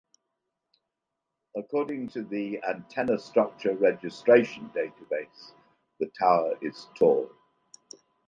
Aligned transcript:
According 1.55 2.07
to 2.13 2.23
the 2.23 2.59
Antenna 2.67 3.19
Structure 3.19 3.75
Registration 3.75 4.71
database, 4.71 5.51
the 5.99 6.11
tower 6.19 6.55
is 6.59 6.87
tall. 6.97 7.29